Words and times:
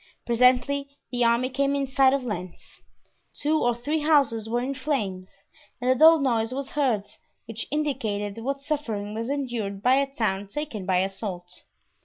Presently 0.25 0.89
the 1.11 1.23
army 1.23 1.51
came 1.51 1.75
in 1.75 1.85
sight 1.85 2.11
of 2.11 2.23
Lens; 2.23 2.81
two 3.39 3.59
or 3.61 3.75
three 3.75 3.99
houses 3.99 4.49
were 4.49 4.59
in 4.59 4.73
flames 4.73 5.29
and 5.79 5.91
a 5.91 5.93
dull 5.93 6.17
noise 6.17 6.51
was 6.51 6.71
heard 6.71 7.05
which 7.45 7.67
indicated 7.69 8.39
what 8.43 8.63
suffering 8.63 9.13
was 9.13 9.29
endured 9.29 9.83
by 9.83 9.97
a 9.97 10.11
town 10.11 10.47
taken 10.47 10.87
by 10.87 11.01
assault. 11.01 11.65